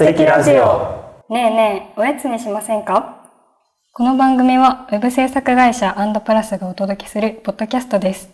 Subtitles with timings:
[0.00, 1.28] アンドプラジオ。
[1.28, 3.28] ねえねえ、おやつにしませんか？
[3.92, 8.30] この番組は、ウェブ制作会社アンドプラスがお届けするポッドキャストです。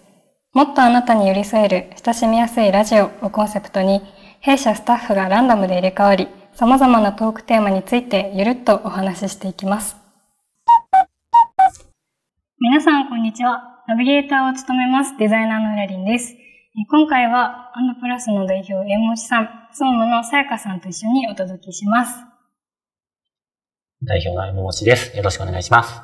[0.53, 4.01] もっとあなたに寄り添える親しみやすいラジオをコンセプトに、
[4.39, 9.97] 弊社スタッフがランダムで入れ替わり、様々なトークテーマについてゆるっとお話ししていきます。
[12.61, 13.83] 皆さん、こんにちは。
[13.89, 16.33] ナビゲーターを務めます、デザイナーのうらりんです。
[16.33, 16.39] え
[16.89, 22.15] 今回は、アンドプラスの代表、えもちさん、総務のさやかさんと一緒にお届けします。
[24.03, 25.17] 代表の山持です。
[25.17, 26.03] よろしくお願いします。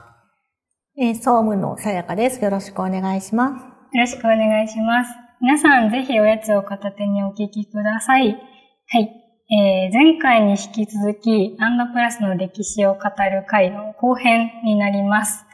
[0.98, 2.42] えー総務のさやかです。
[2.42, 3.62] よろしくお願いします。
[3.62, 5.10] よろしくお願いします。
[5.40, 8.30] 皆さん、ぜひおやつを片手にお聞きください。
[8.30, 9.10] はい。
[9.54, 15.44] えー前回に引き続き、アンドプラスの歴史を語る回の後編になります。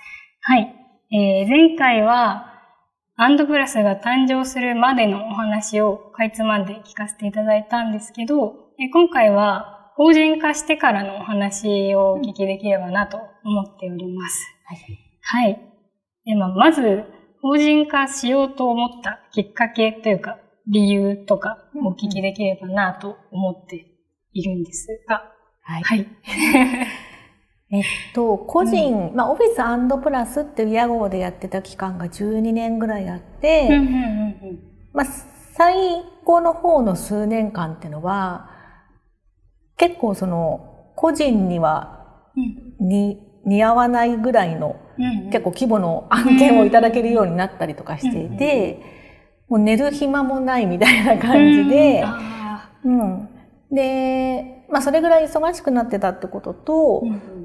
[0.42, 0.74] はい。
[1.12, 2.47] えー前回は、
[3.20, 14.36] アンドプラスが誕生するまでのお話をかいつまんで聞かせていただいたんですけど、えー今回は法人化してからのお話をお聞きできればなと思っております。
[15.20, 15.58] はい。
[16.26, 17.02] でまあ、まず、
[17.42, 20.38] 法人化しようと思ったきっかけというか、
[20.68, 23.84] 理由とかお聞きできればなと思って
[24.32, 25.24] いるんですが、
[25.62, 25.82] はい。
[25.82, 26.06] はい。
[27.70, 34.58] えっと、個人、まあ、オフィスプラスっていう屋号でやってた期間が12年ぐらいあって、うんうんうん
[34.94, 35.06] まあ、
[35.54, 38.50] 最後の方の数年間っていうのは、
[39.76, 42.88] 結構その、個人にはうん。
[42.88, 45.30] に似合わないぐらいのうんうん。
[45.30, 48.80] 結構規模の案件をいただけるようになったりとかしていて、
[49.48, 53.28] もう寝る暇もないみたいな感じで、あうん。
[53.70, 57.37] で、まあそれぐらい忙しくなってたってことと、うん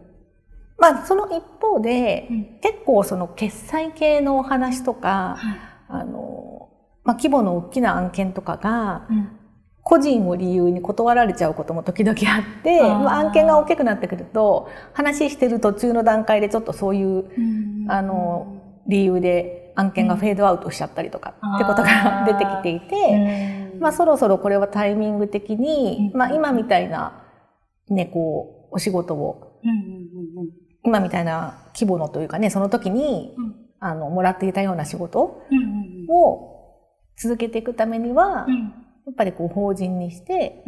[0.78, 2.44] まあその一方で、うん。
[2.62, 5.60] 結構その決済系のお話とか、はい。
[5.90, 6.70] あの、
[7.04, 9.40] まあ規模の大きな案件とかが、うん。
[9.86, 17.92] 個人を理由に断られちゃうことも時々あって、まあ、案件が大きくなってくると、話してる途中の段階でちょっとそういう、うん。
[17.92, 23.80] あの、理由で案件がフェードアウトしちゃったりとかってことが出てきていて、うん。
[23.82, 26.18] まあそろそろこれはタイミング的に、うん。
[26.18, 27.22] まあ今みたいな、
[27.90, 33.56] ね、こう、お仕事を、うんうんうん今みたいな規模のというかね、その時に、うん。
[33.80, 35.42] あの、もらっていたような仕事
[36.08, 38.74] を続けていくためには、うん。
[39.06, 40.64] やっぱりこう法人にして、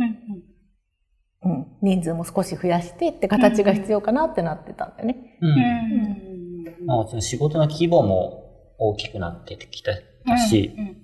[1.43, 5.37] うんうん、人数も少し増やしてって形が必要かなってなってたんだよね。
[5.41, 5.47] う。
[5.47, 6.83] うん。
[6.83, 6.85] ん。
[6.85, 9.93] まあ、仕事の規模も大きくなってきた
[10.49, 10.95] し、うんうん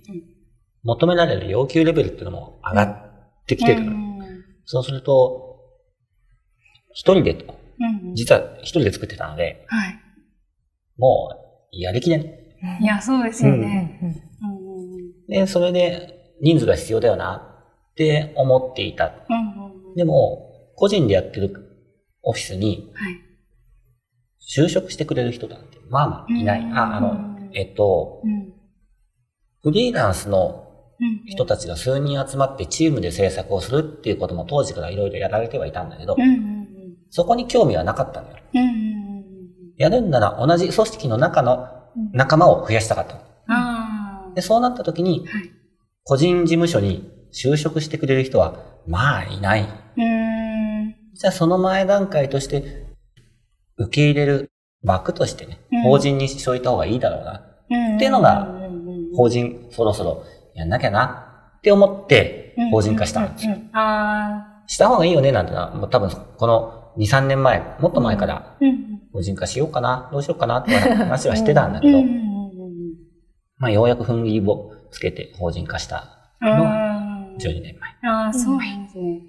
[0.84, 3.92] 求められる要求レベルっていうのも上がってきてるの。
[3.92, 4.12] うん
[4.66, 5.60] そうすると、
[6.94, 7.46] 一人で、
[8.14, 10.00] 実は一人で作ってたので、はい。
[10.98, 11.30] も
[11.74, 12.22] う、やりきれん。
[12.22, 14.24] いや、そうですようんね。
[15.28, 17.36] で、それで人数が必要だよな
[17.92, 19.14] って思っていた。
[19.30, 21.54] うんうんでも、個人でやってる
[22.24, 23.14] オフィスにはい。
[24.40, 26.62] 就職してくれる人なんて、まあまあいない。
[26.62, 28.54] うんあ、あの、えっと、うん
[29.64, 30.68] フリーランスの
[31.00, 36.61] うん人たちが数人集まってチームで制作をするっていうことも当時からいろいろやられてはいたんだけどう、んうん
[37.12, 38.44] そこに興味はなかったんだよ。
[38.56, 39.02] うんうんうん
[39.78, 41.68] やるんなら同じ組織の中の
[42.14, 43.22] 仲間を増やしたかったの。
[43.48, 44.36] ああ。
[44.36, 45.52] で、そうなった時に、はい。
[46.04, 49.62] 個人事務所に就職してくれる人は、まあいない。
[49.62, 50.96] うーん。
[51.16, 52.86] じゃあその前段階として、
[53.78, 54.52] 受け入れる
[54.84, 57.38] 枠としてねうん、法人にしといた方がいいだろうな。
[57.38, 58.48] っっていうのが
[59.16, 60.24] 法人そろそろ
[60.54, 63.56] やんなきゃなって思って法人化したんですよ。
[63.74, 68.58] あした方がいいよねなんてのは、もう多分この2、3年前、もっと前からあ。
[68.60, 69.02] うん。
[69.14, 72.22] 法人化しようかな、どうしようかなって話はしてたんだけどうんうん、うん
[73.58, 76.48] まあようやく踏ん切りをつけて法人化したうん。
[76.58, 78.12] のはあー12年前。
[78.12, 79.22] あー、そうなんですね。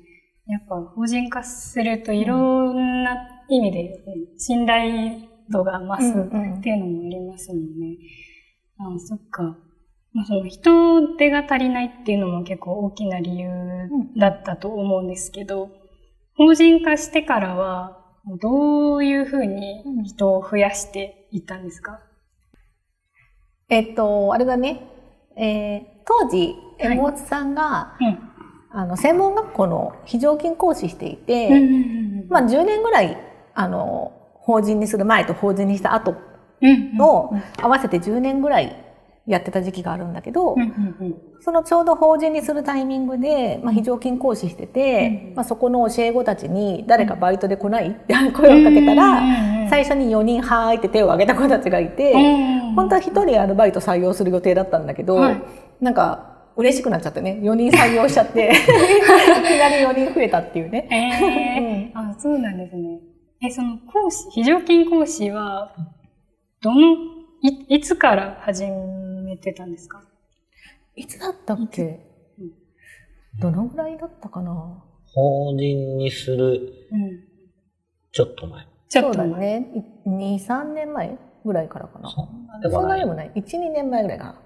[0.46, 3.16] やっぱ法人化するといろんな
[3.48, 5.18] 意味でうん信頼
[5.50, 6.10] 度が増す
[6.58, 7.96] っていうのもありますもんね。
[8.78, 9.56] ああ、そっか。
[10.14, 13.48] まあ、その人手が足りないっていうのも結構大きな理由
[14.18, 15.68] だったと思うんですけど、
[16.36, 17.98] 法人化してからは
[18.40, 22.00] どういうふうに人を増やしていったんですか、
[23.68, 24.82] えっと、あれだね、
[25.36, 27.18] えー当時、はい。
[27.18, 28.18] さんが、うん。
[28.70, 31.48] あの、専門学校の非常勤講師していて、
[32.28, 33.16] まあ10年ぐらい、
[33.54, 36.16] あの、法人にする前と法人にした後
[36.60, 38.76] うんの、合わせて10年ぐらい
[39.26, 41.16] やってた時期があるんだけど、うんうんうん。
[41.40, 47.90] そのちょうど法人にするタイミングで、まあ、非常勤講師してて、うんまあ、そこの教え子たちに誰かバイトで来ない？
[47.90, 55.42] って 声をかけたら、うん最初に4人はーいって手を挙げた子たちがいて、うん本当は1人アルバイト採用する予定だったんだけど、はい。
[55.80, 57.38] なんか嬉しくなっちゃってね。
[57.42, 60.88] 4人採用しちゃって、 いきなり4人増えたっていうね。
[60.90, 63.00] ええあ、そうなんですね。
[63.42, 65.72] え、その講師、非常勤講師は、
[66.62, 66.80] どの、
[67.42, 68.70] い、いつから始め
[69.36, 70.02] てたんですか？
[70.96, 72.00] いつだったっけ？
[73.40, 74.82] どのぐらいだったかな？
[75.14, 77.20] 法人にするうん。
[78.12, 78.66] ちょっと前。
[78.88, 79.60] そうだちょっと前。
[79.60, 79.66] ね。
[80.06, 82.10] い2、3年前ぐらいからかな。
[82.10, 82.96] そんなでそもな。
[82.96, 83.32] いでもない。
[83.34, 84.40] 1、2年前ぐらいかな。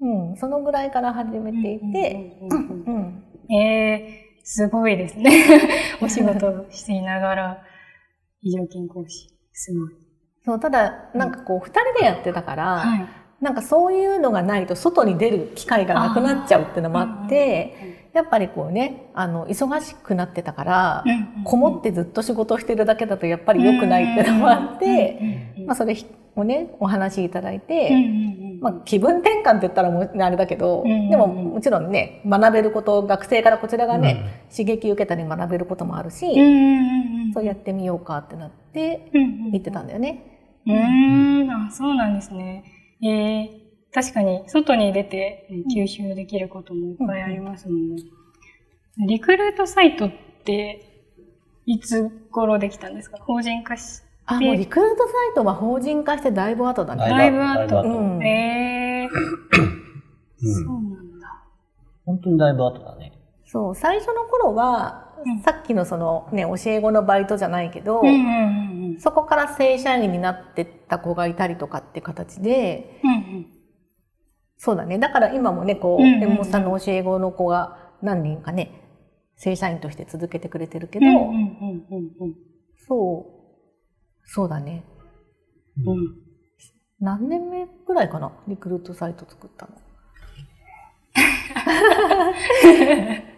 [0.00, 0.28] うん。
[0.30, 0.36] うん。
[0.36, 3.54] そのぐらいから始めていて、うんうんうんうん。
[3.54, 5.30] ええすごいですね。
[6.02, 7.62] お仕事していながら、
[8.42, 9.28] 非常勤講師。
[9.52, 9.92] すごい。
[10.44, 13.06] そう、ただ、なんかこう、二人でやってたから、はい。
[13.40, 21.04] なんかそういうのがないと外に出る機会がなくなっちゃうっていうのもあって、やっぱりこうね、あの、忙しくなってたから、
[21.44, 25.94] こもってずっと仕事してるだけだとやっぱり良くないっていうのもあって、まあそれ
[26.34, 27.90] をね、お話しいただいて、
[28.62, 36.26] まあ気分転換って言ったらもうあれだけど、うんでももちろんね、学べること、学生からこちらがね、刺激受けたり学べることもあるし、
[37.34, 40.38] そうやってみようかってなって言ってたんだよね。
[40.66, 42.64] うーん、あ、そうなんですね。
[43.02, 43.48] えー、
[43.92, 48.02] 確かに、外に出てえー吸収できることもいっぱいありますもんね。
[49.06, 50.10] リクルートサイトっ
[50.44, 50.82] て、
[51.66, 53.18] いつ頃できたんですか？
[53.20, 57.02] 法人化しあ、もうリクルートサイトは法人化してだいぶ後だね。
[57.08, 57.66] だいぶ後。
[57.82, 57.88] ぶ後。
[57.88, 58.26] うん。
[58.26, 59.08] えー、
[60.42, 60.54] うん。
[60.64, 61.42] そうなんだ。
[62.04, 63.12] 本当にだいぶ後だね。
[63.44, 65.38] そう、最初の頃は、うん。
[65.40, 68.75] さっきのそのね、教え子のバイトじゃないけど、うんうんうんうん。
[68.98, 73.46] そこから正社員になってった子がいたりとかって形で、うんうん
[74.58, 74.98] そうだね。
[74.98, 78.70] だから今もね、こう、山本さんの教え子の子が何人かね、
[79.36, 81.04] 正社員として続けてくれてるけど、
[82.88, 83.26] そう、
[84.24, 84.82] そうだね。
[85.84, 86.22] うんうん
[86.98, 88.32] 何年目ぐらいかな？
[88.48, 89.72] リクルートサイト作ったの。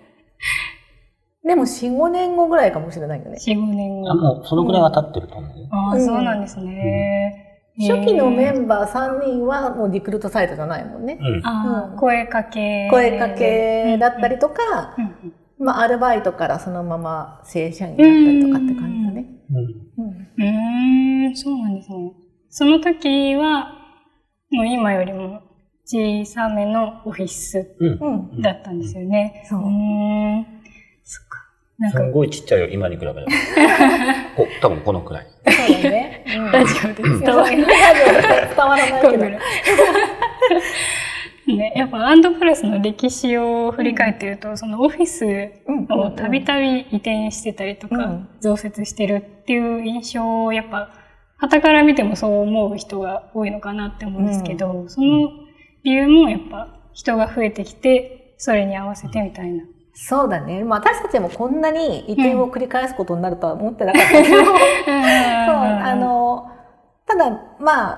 [1.44, 3.38] でも4、5年後ぐらいかもしれないよね。
[3.46, 4.10] 4、5年後。
[4.10, 5.66] あ、もうそのくらいは経ってると思うよ。
[5.70, 7.44] ああ、うんそうなんですね。
[7.80, 11.16] 初期のメえーンバー3人はもうリクルートサイトじゃないもんね。
[11.20, 11.46] うん。
[11.46, 12.88] ああ、うん声かけ。
[12.90, 19.26] 声かけだったりとか、うんうんまあアルバイトからそのまま正社員になったりとかって感じだね。
[19.50, 20.04] うん。
[20.04, 20.28] うん。
[21.26, 22.12] うーん、そうなんですね。
[22.48, 23.72] その時は、
[24.52, 25.42] もう今よりも
[25.84, 27.98] 小さめのオフィスうん。
[28.00, 28.40] うん。
[28.40, 29.44] だったんですよね。
[29.48, 30.44] そうーん。
[30.44, 30.57] そっか。
[31.78, 33.22] なんか、すんごいちっちゃいよ、今に比べれば。
[34.36, 35.26] こ多分このくらい。
[35.46, 36.24] そうだね。
[36.36, 37.56] うんラジオで伝わる。
[37.66, 37.66] 伝
[38.56, 39.24] わらないけど。
[41.56, 50.90] ね、やっぱアンドプラスの歴史を振り返ってると、そのオフィスうんをたびたび移転してたりとか、うん増設してるっていう印象をやっぱ、
[51.40, 55.30] 傍から見てもそう思う人が多いのかなって思うんですけど、その
[55.84, 59.64] 理由もやっぱ人が増えてきて、それに合わせてみたいな。
[60.00, 60.62] そうだね。
[60.62, 64.54] まあ私たちもこんなに移転を繰り返すことになるとは思ってなかったけど、そう、
[64.86, 66.52] あの、
[67.04, 67.92] ただ、ま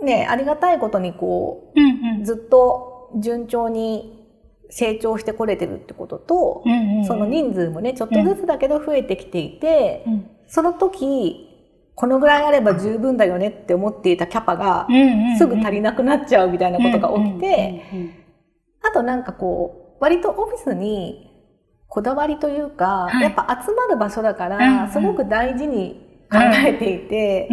[0.00, 4.28] あ、ね、ありがたいことにこうんう、ずっと順調に
[4.68, 6.98] 成長してこれてるってことと、うんうん。
[6.98, 10.30] うんその人数もね、ちょっとずつだけど増えてきていて、うん。
[10.48, 11.48] その時、
[11.94, 15.38] このぐらいあれば十分だよねって思っていたキャパがうんうんうん。
[15.38, 18.14] すぐ足りなくなっちゃうみたいなことが起きて、うんうんうん。
[18.82, 21.35] あとなんかこう、割とオフィスに
[21.88, 23.22] こだわりというか、はい。
[23.22, 27.48] やっぱ集まる場所だから、んすごく大事に考えていて、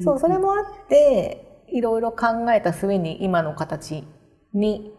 [0.00, 4.04] そう、それもあって、いろいろ考えた末に今の形
[4.52, 4.92] に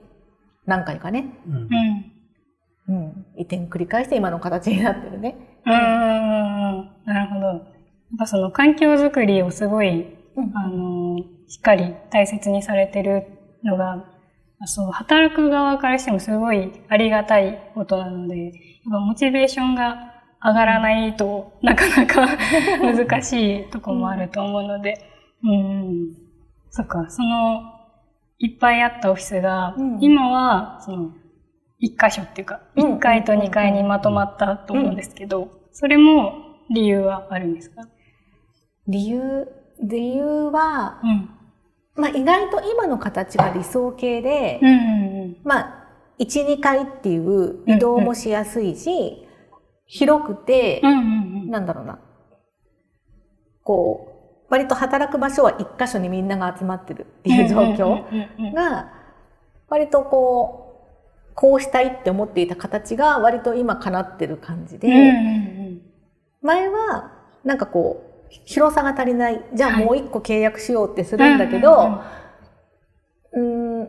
[0.66, 1.68] 何回かね、うんうん。
[2.90, 5.62] うん、移転繰り返して今の形になってるね。
[5.66, 5.74] うん
[7.06, 7.48] なるほど。
[7.48, 7.60] やっ
[8.20, 10.58] ぱその環境づくりをすごい、うん。
[10.58, 11.18] あの、
[11.48, 13.24] しっかり大切にされてる
[13.64, 14.06] のが、
[14.66, 18.54] そう、働く側からしてもすごいありがたいことなので、やっ
[18.92, 22.28] ぱモチベーションが上がらないとなかなか
[22.82, 25.00] 難しいとこもあると思うので、
[25.44, 26.16] うん、
[26.72, 27.62] そっか、その、
[28.40, 29.98] いっぱいあったオフィスが、うん。
[30.02, 31.12] 今は、その、
[31.80, 32.96] 一箇所っていうか、うん。
[32.96, 36.34] 一階と二階にまとまったと思うんですけど、それも
[36.70, 37.88] 理由はあるんですか？
[38.88, 39.48] 理由、
[39.84, 41.30] 理由は、うん。
[41.98, 45.88] まあ意外と今の形が理想形で、うんうんまあ、
[46.20, 49.28] 1、2階っていう移動もしやすいし、
[49.86, 50.92] 広くてうん。
[50.92, 51.50] う、んうんうん。
[51.50, 52.00] なんだろうな。
[53.64, 58.94] こう、割と働く場所は一箇所にみんなが集まってるっていう状況うんうんうんが、
[59.68, 65.02] 割とこう、こうしたいって思っていた形が割と今叶ってる感じで、うんう
[65.54, 65.82] ん
[66.42, 67.12] 前は
[67.44, 69.44] なんかこう、広さが足りない。
[69.54, 69.86] じゃあはい。
[69.86, 72.02] もう一個契約しようってすうんるんだけど、
[73.34, 73.88] うん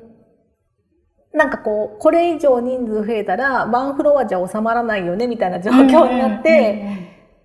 [1.33, 6.85] なんかこう、これ以上人数増えたら、ワンフロアじゃ収まらないよね、みたいな状況になって、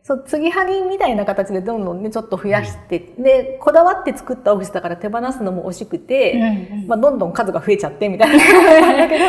[0.02, 6.42] そう、継ぎはぎみたいな形でどんどんね、ちょっと増やして、で、こだわって作ったオフィスだから手放すのも惜しくて、
[6.88, 9.26] まあ、どんどん数が増えちゃってみたいな感 じなんだけど、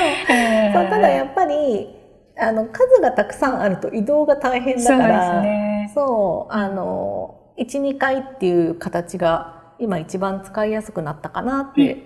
[0.81, 1.95] そうただやっぱり、
[2.39, 12.03] あの、数がたくさんあると移動が大変だから、そう,、ね、そうあの、1、2回っていう形が今一番使いやすくなったかなって。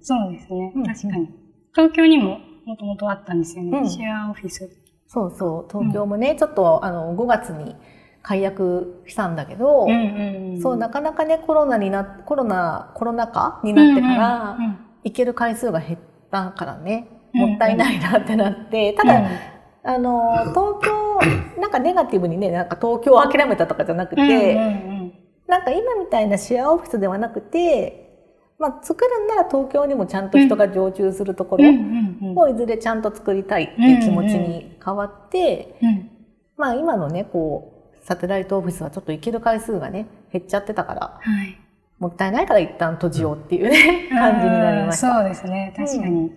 [0.00, 1.28] そうですね、確かに。
[1.74, 4.70] 東京にももともとあったんですよね、うん、シェアオフィス。
[5.06, 7.76] そうそう、東京もね、うん、ちょっとあの5月に
[8.22, 9.86] 解約したんだけど、
[10.62, 14.58] そう、なかなかね、コロナにな、コロナ、コロナ禍になってから、
[15.04, 15.98] 行ける回数が減っ
[16.30, 19.28] たからね、もったいないなってなって、ただ、
[19.84, 21.03] あの、東京、
[21.60, 24.54] なんかネガティブにね、なんか東京を諦めたとかじゃなくて、
[25.46, 28.04] なんか今みたいなシェアオフィスではなくて、
[28.58, 31.64] まあ、作るんなら東京にもちゃんと人が常駐するところ
[32.36, 35.74] をいずれちゃんと作りたいっていう気持ちに変わって、
[36.56, 41.58] まあ今のね、こう、サテライトオフィスはちょっと行ける回数がね、減っちゃってたから、はい、
[41.98, 45.14] もったいないから一旦閉じようっていうね、感じになりました。
[45.14, 46.08] そうですね、確かに。
[46.08, 46.30] うん、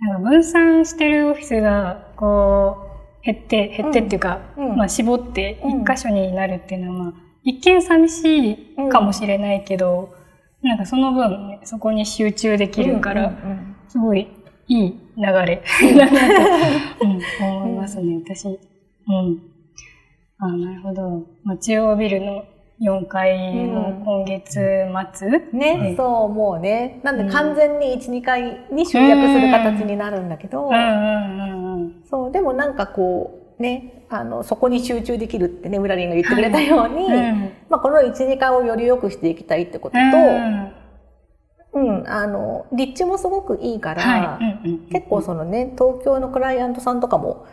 [0.00, 2.87] なんか分散してるオフィスが、こう、
[3.22, 10.14] 減って、減ってっていうか、うん、まあ絞って一箇所になるっていうのは、まあ、一見寂しいかもしれないけど、
[10.62, 13.32] うん、なんかその分、ね、そこに集中できるから、
[13.88, 14.28] すごい
[14.68, 15.62] いい流れ。
[15.96, 16.18] だ な
[16.98, 17.20] と、うん、
[17.58, 18.46] 思いますね、私。
[18.46, 18.58] うん。
[20.40, 21.26] あなるほど。
[21.42, 22.44] まあ、中央ビルの
[22.80, 24.52] 4階も今月
[25.14, 27.00] 末、うん、ね、そう、もうね。
[27.02, 30.68] なんで完全に1、2階に集約する形になるんだけど、
[32.10, 39.96] そう、でもなんかこう、ね、あの、そこに集中できるってね、ウラリンが言ってくれたように、はいうん、まあ、この1、2階をより良くしていきたいってこと
[41.72, 44.38] と、うん、あの、立地もすごくいいから、
[44.90, 47.46] 結構そのね、東京のクライアントさんとかも、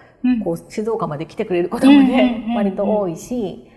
[0.44, 3.68] こう、静岡まで来てくれることもね、割と多いし、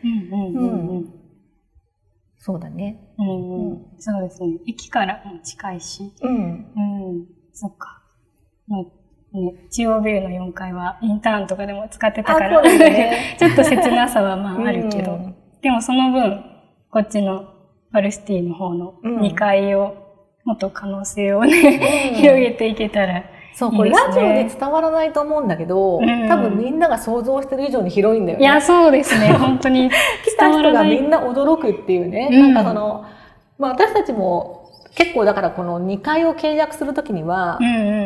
[2.39, 3.13] そうだね。
[3.19, 3.29] うん
[3.99, 4.59] そうですね。
[4.67, 6.13] 駅からも近いし。
[6.23, 6.73] うん。
[6.77, 7.27] うん。
[7.53, 8.01] そっか。
[8.69, 8.85] まあ
[9.33, 16.45] ね、中央ビルの4階はインターンとかでも使ってたから、ね、 ちょっと切なさはまああるけど、うん、でもその分、
[16.91, 17.45] こっちの
[17.93, 19.95] パルシティの方の2階を、
[20.45, 28.45] もっと可能性をね、うん、広げていけたらいい、ね、そう、これラジオで伝わらないと思うんだけど、うん、多分みんなが想像してる以上に広いんだよね。
[28.45, 29.91] いや、そうですね、 本当に。
[29.91, 32.31] 来た人がみんな驚くっていうね。
[32.31, 33.05] なんかその、
[33.59, 34.58] まあ私たちも
[34.99, 37.61] 結構だからこの2階を契約するときには、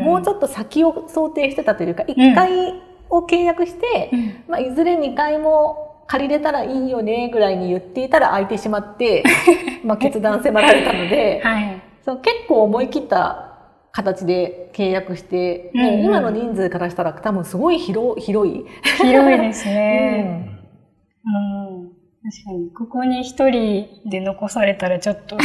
[0.05, 9.25] もうちょっと先を想定してたというか、1階を契約して、うん、まあ、いずれ2階も借りれたらいいよねぐらいに言っていたら空いてしまって、
[9.85, 13.49] まあ決断迫られたので、はい、そう結構思い切った
[13.91, 18.67] 形で契約して、うんうん、今の人数からしたら多分すごい広広い。
[18.99, 20.59] 広いですね。
[21.25, 22.71] うん、うん確かに。
[22.71, 25.37] ここに一人で残されたらちょっと、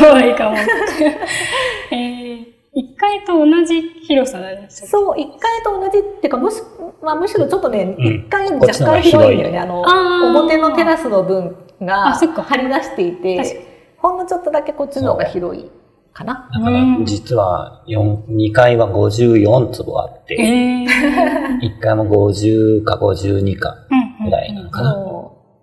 [0.00, 0.56] 怖いかも。
[1.92, 6.62] えー、一階と同じ広さなんですそう、一階と同じっていうか、むし,、
[7.02, 9.58] まあ、むしろちょっとね、一、うん、階若干広いんだよね。
[9.58, 9.82] あの
[10.30, 13.66] 表のテラスの分が張り出していて、
[13.98, 15.70] ほんのちょっとだけこっちの方が広い。
[16.12, 16.48] かな。
[16.52, 23.76] だから、実は4、2階は54坪あって、えー、1階も50か52か
[24.24, 24.94] ぐらいなのかな。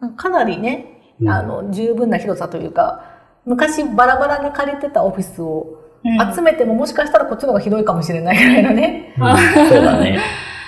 [0.02, 3.04] うん、かなりね、あの、十分な広さというか、
[3.46, 5.78] 昔バラバラに借りてたオフィスを
[6.34, 9.16] 集めてももしかしたらこっちの方が広いかもしれないぐらいのね。
[9.18, 10.20] うん、そうだね。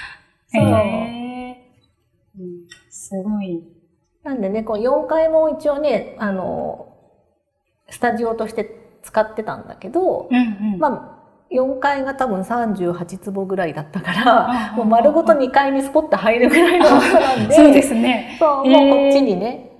[0.48, 0.64] そう。
[0.64, 2.46] えー、
[2.90, 3.64] すごい。
[4.24, 6.88] なんでね、こう4階も一応ね、あの、
[7.90, 11.19] スタジオとして使ってたんだけど、うんうん、まあ、
[11.52, 18.38] 4階が多分38坪ぐらいだったから、もう丸ごと2階にスポッと入るぐらいの大きさなんで、そうですね。
[18.40, 19.72] そう、もうこっちにね、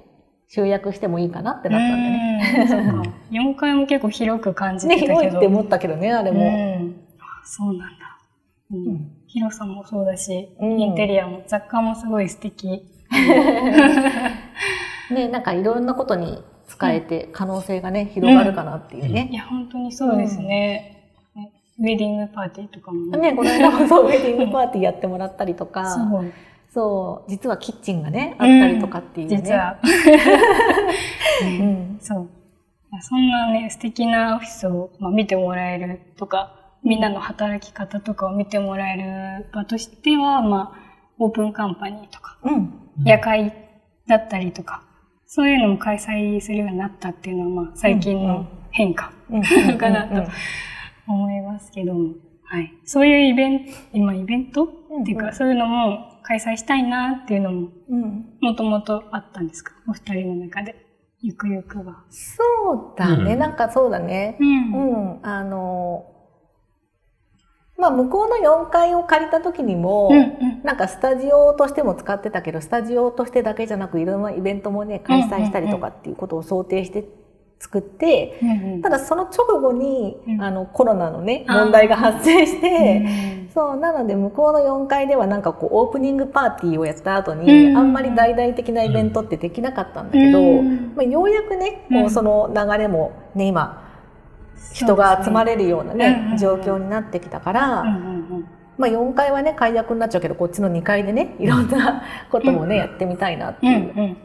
[0.48, 2.68] 集約してもいいかなってなったんでね。
[2.68, 3.10] そうか。
[3.30, 5.14] 4階も結構広く感じてたけど。
[5.14, 6.40] ね、広いって思ったけどね、あれも。
[6.40, 6.44] う
[6.84, 6.96] ん、
[7.46, 7.86] そうなんだ、
[8.72, 9.12] うん。
[9.28, 12.84] 広さもそうだし、インテリアも雑貨もすごい素敵。
[15.12, 19.30] ね、なんかいろんなことに使えて可能性がね、広がるかなっていうね。
[19.32, 20.99] いや、本当にそうですね。
[21.80, 23.34] ウェディングパーティーとかもね。
[23.34, 26.32] この間もそう、ウェディングパーティーやってもらったりとか、そう
[26.72, 29.38] そう、実はキッチンがね、あったりとかっていうね。
[29.38, 29.80] 実は。
[31.42, 32.30] うん、 そう。
[33.02, 43.54] そんなね、素敵なオフィスを、まあ、見てもらえるとか、みんなの働き方とかを見てもらえる場としては、まあ、オープンカンパニーとか、うん、夜会
[44.08, 44.84] だったりとか、
[45.26, 49.12] そういうのも開催するようになったっていうのは、まあ、最近の変化
[49.78, 50.32] かなと
[51.14, 52.14] 思いますけども、
[52.44, 52.72] はい。
[52.86, 54.68] そういうイベント、今イベント、っ
[55.06, 57.70] ていうか、そういうのも開催したいなっていうのも、
[58.42, 59.74] もともとあったんですか？
[59.88, 60.76] お二人の中で。
[61.22, 62.06] ゆくゆくは。
[62.10, 63.34] そうだね。
[63.34, 64.38] うん、なんかそうだね。
[64.40, 65.18] うん。
[65.18, 66.06] うん、あの、
[67.78, 77.06] まあ、向こうの4階を借りた時にも、うんうん、なんかスタジオとしても使ってたけど、スタジオとしてだけじゃなく、いろんなイベントもね、開催したりとかっていうことを想定して
[77.60, 93.86] 作って、うんうん、ただその直後に、うん、あのコロナのね、問題が発生して、うん、そう、なので向こうの4階ではなんかこうオープニングパーティーをやった後に、うん、あんまり大々的なイベントってできなかったんだけど、まあ、ようやくね、こうその流れもね、今、
[94.74, 97.84] 人が集まれるようなね、状況になってきたから、
[98.78, 104.16] まあ4階はね、解約になっちゃうけど、こっちの2階でね、いろんなこともね、やってみたいなっていう。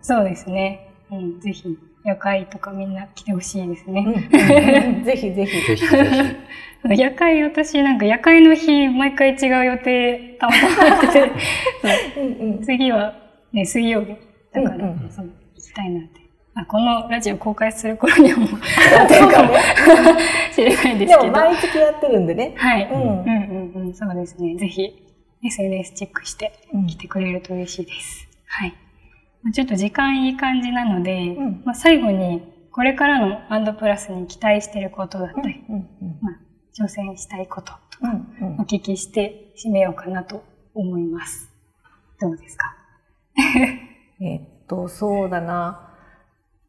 [0.00, 0.94] そうですね。
[1.10, 1.76] うん、ぜひ。
[2.06, 4.30] 夜会とかみんな来てほしいですね。
[5.04, 5.66] ぜひぜひ。
[5.66, 6.04] ぜひぜ
[6.86, 6.94] ひ。
[7.02, 11.08] 夜会、私なんか夜会の日、毎回違う予定、たまたまやって
[12.62, 13.12] て、次は
[13.52, 14.14] ね、水曜日
[14.52, 16.20] だから、うんうん、そう行きたいなって。
[16.54, 18.48] あこのラジオ公開する頃にはもう、
[18.94, 19.54] やってるかも
[20.52, 21.22] しれないですけど。
[21.22, 22.54] でも毎月やってるんでね。
[22.56, 22.88] はい。
[22.88, 23.08] うん、うん
[23.74, 24.54] うんうんそうですね。
[24.54, 24.92] ぜひ、
[25.44, 26.52] SNS チェックして
[26.86, 28.28] 来てくれると嬉しいです。
[28.46, 28.74] はい。
[29.52, 35.84] ちょっと時間いい感じなので、うん、まあ、最後にこれからのアンドプラスに期待していることだったり、うんうん、
[36.20, 36.38] まあ、
[36.78, 38.12] 挑戦したいこととか
[38.58, 41.50] お聞きして締めようかなと思います。
[42.20, 42.74] どうですか？
[44.20, 45.82] えっと、そうだな。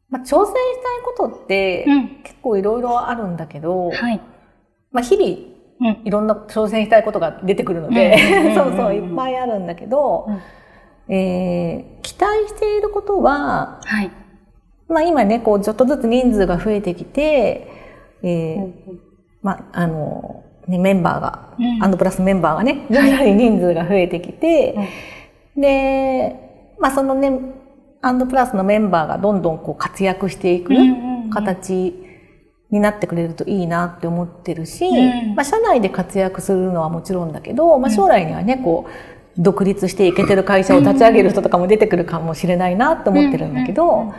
[0.10, 0.54] まあ、挑戦したい
[1.04, 1.86] ことって
[2.24, 4.22] 結構いろいろあるんだけど、はい、
[4.92, 10.28] まあ、日々いろんな挑戦したいことが出てくるので、そうそういっぱいあるんだけど、
[11.10, 14.12] えー、期待していることは、はい、
[14.90, 17.68] まあ今ね、こう、ちょっとずつ人数が増えてきて、
[18.24, 18.74] えー、うんうん、
[19.42, 24.76] まあ、あの、ね、メンバーが、うん、アンドプラスメンバーがね、徐々に人数が増えてきて、
[25.56, 27.32] うん、で、まあそのね、
[28.02, 30.74] アンドプラスのメンバーがどんどんこう活躍していく
[31.32, 31.96] 形
[32.70, 44.16] になってくれるといいなって思ってるし、うん、まあ社内で活躍するのはもちろんだけど、まあ将来にはね、こう、独立していけてる会社を立ち上げる人とかも出てくるかもしれないなって思ってるんだけど、ま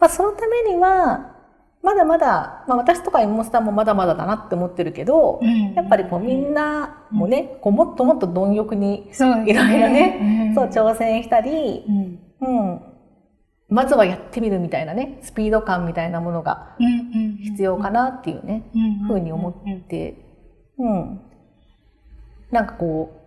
[0.00, 1.36] あ、そのためには、
[1.82, 5.40] まだまだ、まあ、私とか妹さんもまだまだだなって思ってるけど、
[5.74, 11.84] やっぱりこうみんなもね、こうもっともっと貪欲にいろいろね、そう挑戦したり、
[12.40, 12.80] うん、
[13.70, 16.76] まずはやってみるみたいなね、スピード感みたいなものが
[17.44, 18.64] 必要かなっていうね、
[19.06, 19.54] ふうに思っ
[19.88, 20.16] て、
[20.78, 21.20] うん。
[22.50, 23.19] なんかこう、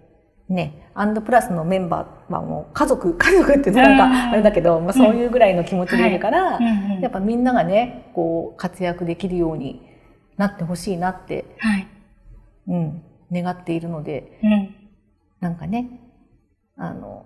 [0.54, 6.60] ね、アンドプラスのメンバーはもう家族、 家族ってなんかあれだけど、まあそういうぐらいの気持ちでいるから、
[7.02, 9.82] やっぱみんながね、こう活躍できるように
[10.38, 11.88] なってほしいなって、はい、
[12.68, 14.76] うん、願っているので、うん、
[15.40, 15.90] なんかね、
[16.78, 17.26] あの、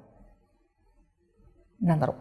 [1.81, 2.15] なんだろ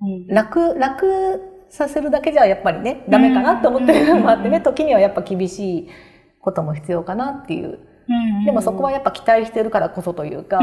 [0.00, 5.88] う、うん、楽、楽させるだけじゃやっぱりね、ダメかなって思ってるのもあってね、時にはやっぱ厳しい
[6.40, 7.80] ことも必要かなっていう
[8.44, 10.60] でもそこはやっぱ期待してるからこそというか、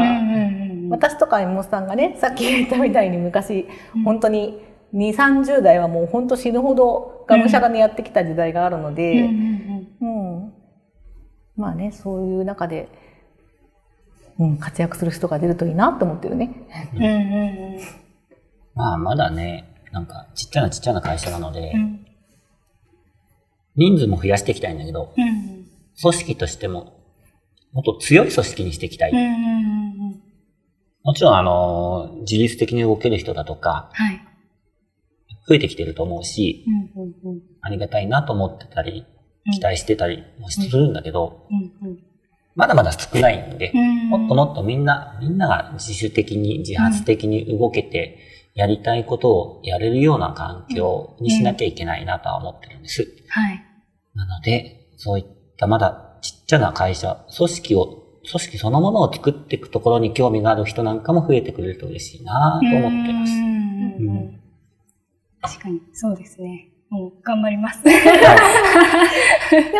[0.90, 3.66] 私とか妹さんがねさっき言ったみたいに昔、
[4.04, 4.62] 本当に
[4.94, 10.52] 2 3 0代はもう本当死ぬほどがむしゃらにやってきた時代があるので、うん
[11.56, 12.88] まあねそういう中で、
[14.38, 16.50] うん、活躍する人が出るといいなって思ってるね。
[18.74, 21.72] まあまだねなんかちっちゃなちっちゃな会社なので、
[23.76, 25.12] 人数も増やしていきたいんだけど、
[26.00, 27.03] 組織としても
[27.74, 29.12] もっと強い組織にしていきたい。
[31.02, 34.20] もちろん、あの、自律的に動ける人だとか、はい、
[35.48, 36.64] 増えてきてると思うし、
[37.60, 39.04] ありがたいなと思ってたり、
[39.52, 41.46] 期待してたりもするんだけど、
[42.54, 43.72] まだまだ少ないんで、
[44.08, 48.20] もっともっとみんな、みんなが自主的に、自発的に動けて、
[48.54, 53.02] やりたいことをやれるような環境にしなきゃいけないなとは思ってるんです。
[53.28, 53.64] はい。
[54.14, 55.24] なので、そういっ
[55.58, 56.13] たまだち
[56.44, 57.86] っちゃな会社、組織を、
[58.30, 63.32] 組織そのものを作っていくところに興味がある人なんかも増えてくれると嬉しいなと思ってます。
[63.32, 64.40] うん
[65.40, 66.70] 確かに、そうですね。
[66.88, 67.82] もう頑張ります。
[67.84, 67.92] で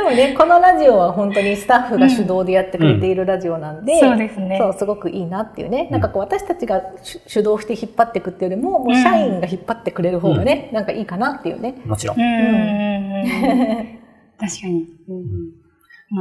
[0.03, 4.59] もね、このラジオは本当にスタッフが主導でやってくれているラジオなんで、うんそうですね。
[4.61, 5.88] そう、すごくいいなっていうね。
[5.90, 11.77] なんかこう私たちが主導して引っ張っていくっていうよりも、もう社員が引っ張ってくれる方がね、うん、なんかいいかなっていうね。
[11.87, 12.20] もちろん。
[12.20, 13.24] うん、
[14.38, 14.87] 確かに。
[15.09, 15.63] うん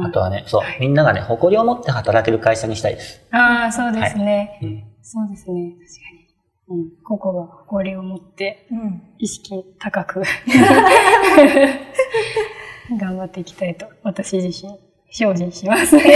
[0.02, 3.20] あとはね、そう、みんながね、誇りを持って働ける会社にしたいです。
[3.30, 4.84] ああ、そうですね、はいうん。
[5.02, 5.72] そうですね。
[5.72, 6.24] 確かに。
[6.66, 8.66] うん、個々が誇りを持って、
[9.18, 10.22] 意識高く、
[12.98, 14.72] 頑張っていきたいと、私自身、
[15.10, 15.96] 精進します。
[15.96, 16.08] よろ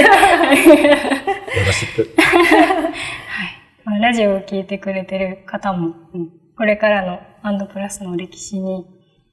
[1.73, 2.14] しく。
[2.17, 4.01] はい。
[4.01, 8.87] ラジオを聞いてくれてる方も、うん、これからのアンドプラスの歴史に、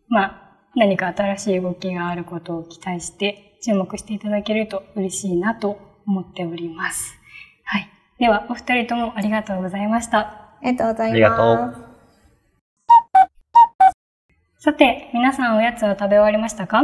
[0.07, 0.44] まあ、
[0.75, 7.17] 何か新しい動きがあることを期待して注目していただけると嬉しいなと思っております。
[7.63, 7.89] はい。
[8.19, 10.19] では、お二人ともありがとうございました。
[10.19, 11.13] ありがとうございます。
[11.13, 11.85] ありがとう。
[14.59, 16.83] さて、皆さんおやつは食べ終わりましたか？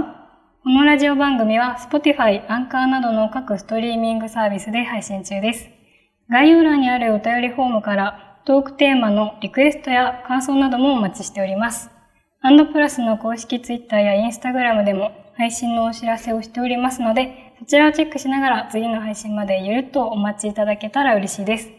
[0.64, 5.68] このラジオ番組は Spotify、アンカーなどの各ストリーミングサービスで配信中です。
[6.30, 11.90] 概要欄にあるお便りフォームからトークテーマのリクエストや感想などもお待ちしております。
[12.44, 21.70] アンドプラスの公式 Twitter や Instagram でも配信のお知らせをしておりますので、そちらをチェックしながら次の配信までゆるっとお待ちいただけたら嬉しいです。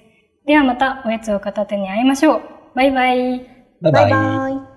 [0.47, 2.41] ではまたおやつを片手に会いましょう。
[2.77, 3.41] バイバイ。
[3.81, 4.11] バイバイ。
[4.11, 4.72] バイバイ